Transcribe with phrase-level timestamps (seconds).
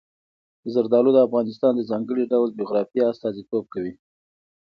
[0.73, 3.93] زردالو د افغانستان د ځانګړي ډول جغرافیه استازیتوب کوي.